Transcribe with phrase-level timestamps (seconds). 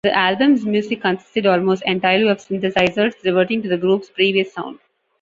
[0.03, 4.79] The album's music consisted almost entirely of synthesizers, reverting to the group's previous sound.